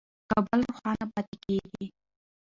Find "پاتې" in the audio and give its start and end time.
1.13-1.35